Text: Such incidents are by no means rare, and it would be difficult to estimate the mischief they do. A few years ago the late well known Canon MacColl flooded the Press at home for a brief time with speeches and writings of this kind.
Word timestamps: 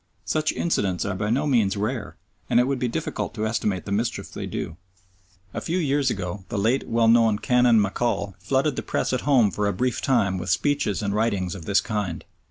Such 0.25 0.51
incidents 0.53 1.05
are 1.05 1.13
by 1.13 1.29
no 1.29 1.45
means 1.45 1.77
rare, 1.77 2.15
and 2.49 2.59
it 2.59 2.63
would 2.65 2.79
be 2.79 2.87
difficult 2.87 3.35
to 3.35 3.45
estimate 3.45 3.85
the 3.85 3.91
mischief 3.91 4.31
they 4.31 4.47
do. 4.47 4.75
A 5.53 5.61
few 5.61 5.77
years 5.77 6.09
ago 6.09 6.43
the 6.49 6.57
late 6.57 6.87
well 6.87 7.07
known 7.07 7.37
Canon 7.37 7.79
MacColl 7.79 8.33
flooded 8.39 8.77
the 8.77 8.81
Press 8.81 9.13
at 9.13 9.21
home 9.29 9.51
for 9.51 9.67
a 9.67 9.73
brief 9.73 10.01
time 10.01 10.39
with 10.39 10.49
speeches 10.49 11.03
and 11.03 11.13
writings 11.13 11.53
of 11.53 11.65
this 11.65 11.81
kind. 11.81 12.25